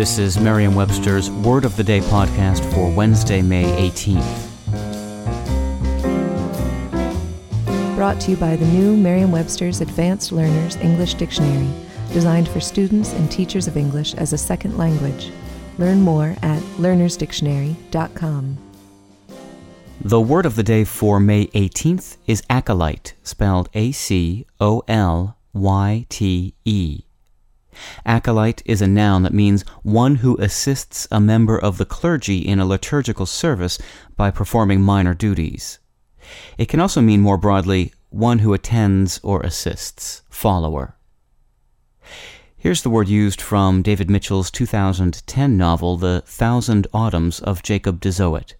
This 0.00 0.16
is 0.16 0.40
Merriam-Webster's 0.40 1.30
Word 1.30 1.66
of 1.66 1.76
the 1.76 1.84
Day 1.84 2.00
podcast 2.00 2.64
for 2.72 2.90
Wednesday, 2.90 3.42
May 3.42 3.64
18th. 3.90 4.46
Brought 7.96 8.18
to 8.22 8.30
you 8.30 8.38
by 8.38 8.56
the 8.56 8.64
new 8.64 8.96
Merriam-Webster's 8.96 9.82
Advanced 9.82 10.32
Learners 10.32 10.76
English 10.76 11.12
Dictionary, 11.12 11.68
designed 12.14 12.48
for 12.48 12.60
students 12.60 13.12
and 13.12 13.30
teachers 13.30 13.68
of 13.68 13.76
English 13.76 14.14
as 14.14 14.32
a 14.32 14.38
second 14.38 14.78
language. 14.78 15.30
Learn 15.76 16.00
more 16.00 16.34
at 16.40 16.62
learnersdictionary.com. 16.78 18.56
The 20.00 20.20
word 20.22 20.46
of 20.46 20.56
the 20.56 20.62
day 20.62 20.84
for 20.84 21.20
May 21.20 21.48
18th 21.48 22.16
is 22.26 22.42
acolyte, 22.48 23.12
spelled 23.22 23.68
A 23.74 23.92
C 23.92 24.46
O 24.58 24.82
L 24.88 25.36
Y 25.52 26.06
T 26.08 26.54
E. 26.64 27.02
Acolyte 28.04 28.62
is 28.64 28.82
a 28.82 28.86
noun 28.86 29.22
that 29.22 29.34
means 29.34 29.64
one 29.82 30.16
who 30.16 30.36
assists 30.38 31.06
a 31.10 31.20
member 31.20 31.58
of 31.58 31.78
the 31.78 31.84
clergy 31.84 32.38
in 32.38 32.58
a 32.58 32.66
liturgical 32.66 33.26
service 33.26 33.78
by 34.16 34.30
performing 34.30 34.80
minor 34.80 35.14
duties. 35.14 35.78
It 36.58 36.66
can 36.66 36.80
also 36.80 37.00
mean 37.00 37.20
more 37.20 37.38
broadly 37.38 37.92
one 38.10 38.40
who 38.40 38.52
attends 38.52 39.20
or 39.22 39.40
assists, 39.40 40.22
follower. 40.28 40.96
Here's 42.56 42.82
the 42.82 42.90
word 42.90 43.08
used 43.08 43.40
from 43.40 43.80
David 43.80 44.10
Mitchell's 44.10 44.50
2010 44.50 45.56
novel, 45.56 45.96
The 45.96 46.22
Thousand 46.26 46.86
Autumns 46.92 47.40
of 47.40 47.62
Jacob 47.62 48.00
de 48.00 48.12
Zoet. 48.12 48.54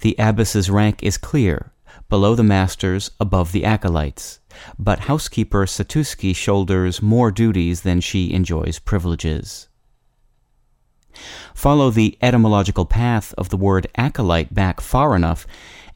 The 0.00 0.18
abbess's 0.18 0.70
rank 0.70 1.02
is 1.02 1.18
clear, 1.18 1.72
below 2.08 2.34
the 2.34 2.42
masters, 2.42 3.10
above 3.20 3.52
the 3.52 3.64
acolytes 3.64 4.40
but 4.78 5.00
housekeeper 5.00 5.66
Satsuki 5.66 6.34
shoulders 6.34 7.02
more 7.02 7.30
duties 7.30 7.82
than 7.82 8.00
she 8.00 8.32
enjoys 8.32 8.78
privileges. 8.78 9.68
Follow 11.54 11.90
the 11.90 12.18
etymological 12.20 12.84
path 12.84 13.34
of 13.38 13.48
the 13.48 13.56
word 13.56 13.86
acolyte 13.96 14.52
back 14.52 14.80
far 14.80 15.16
enough, 15.16 15.46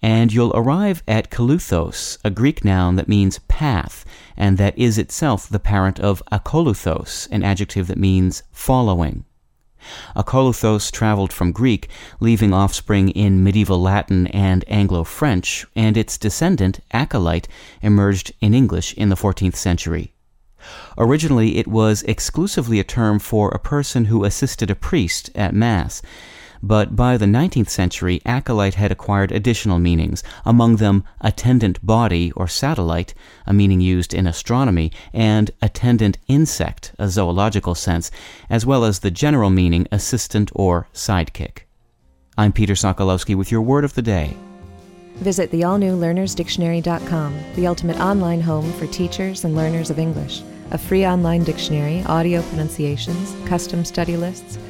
and 0.03 0.33
you'll 0.33 0.56
arrive 0.56 1.03
at 1.06 1.31
keleuthos, 1.31 2.16
a 2.25 2.31
Greek 2.31 2.64
noun 2.64 2.97
that 2.97 3.08
means 3.08 3.38
path, 3.41 4.06
and 4.34 4.56
that 4.56 4.77
is 4.78 4.97
itself 4.97 5.47
the 5.47 5.61
parent 5.61 6.00
of 6.00 6.22
akolouthos, 6.33 7.28
an 7.31 7.42
adjective 7.42 7.86
that 7.88 7.98
means 7.98 8.42
following. 8.50 9.27
Akolouthos 10.14 10.91
traveled 10.91 11.33
from 11.33 11.53
Greek, 11.53 11.89
leaving 12.20 12.53
offspring 12.53 13.09
in 13.11 13.42
medieval 13.42 13.81
Latin 13.81 14.27
and 14.28 14.64
Anglo 14.69 15.05
French, 15.05 15.67
and 15.75 15.97
its 15.97 16.19
descendant, 16.19 16.81
acolyte, 16.92 17.48
emerged 17.83 18.33
in 18.41 18.55
English 18.55 18.92
in 18.95 19.09
the 19.09 19.17
14th 19.17 19.56
century. 19.56 20.12
Originally, 20.98 21.56
it 21.56 21.67
was 21.67 22.03
exclusively 22.03 22.78
a 22.78 22.84
term 22.84 23.19
for 23.19 23.48
a 23.48 23.59
person 23.59 24.06
who 24.06 24.25
assisted 24.25 24.70
a 24.70 24.75
priest 24.75 25.31
at 25.34 25.55
Mass, 25.55 26.03
but 26.62 26.94
by 26.94 27.16
the 27.16 27.27
19th 27.27 27.69
century, 27.69 28.20
acolyte 28.27 28.75
had 28.75 28.92
acquired 28.92 29.33
additional 29.33 29.78
meanings, 29.78 30.22
among 30.44 30.76
them 30.76 31.04
attendant 31.21 31.84
body 31.84 32.32
or 32.32 32.47
satellite, 32.47 33.15
a 33.47 33.53
meaning 33.53 33.81
used 33.81 34.12
in 34.12 34.26
astronomy, 34.26 34.93
and 35.12 35.50
attendant 35.62 36.19
insect, 36.28 36.93
a 36.99 37.09
zoological 37.09 37.75
sense, 37.75 38.10
as 38.49 38.66
well 38.66 38.84
as 38.84 38.99
the 38.99 39.10
general 39.10 39.50
meaning 39.50 39.87
assistant 39.91 40.50
or 40.54 40.88
sidekick. 40.93 41.60
I'm 42.37 42.53
Peter 42.53 42.75
Sokolowski 42.75 43.34
with 43.34 43.50
your 43.50 43.62
word 43.62 43.84
of 43.84 43.94
the 43.94 44.03
day. 44.03 44.37
Visit 45.16 45.50
the 45.50 45.65
all 45.65 45.76
new 45.76 45.97
learnersdictionary.com, 45.97 47.38
the 47.54 47.66
ultimate 47.66 47.99
online 48.00 48.41
home 48.41 48.72
for 48.75 48.87
teachers 48.87 49.44
and 49.44 49.54
learners 49.54 49.91
of 49.91 49.99
English. 49.99 50.43
A 50.70 50.78
free 50.78 51.04
online 51.04 51.43
dictionary, 51.44 52.03
audio 52.04 52.43
pronunciations, 52.43 53.34
custom 53.47 53.84
study 53.84 54.16
lists, 54.16 54.56